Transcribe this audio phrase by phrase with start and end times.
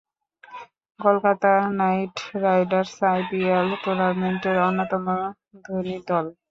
[0.99, 2.15] Kolkata Knight
[2.43, 5.05] Riders IPL টুর্নামেন্টের অন্যতম
[5.65, 6.25] ধনী দল।